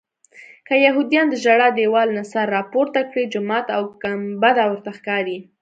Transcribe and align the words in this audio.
که 0.67 0.73
یهودیان 0.85 1.27
د 1.29 1.35
ژړا 1.43 1.67
دیوال 1.79 2.09
نه 2.17 2.23
سر 2.31 2.45
راپورته 2.57 2.99
کړي 3.09 3.23
جومات 3.33 3.65
او 3.75 3.81
ګنبده 4.01 4.63
ورته 4.67 4.91
ښکاري. 4.97 5.37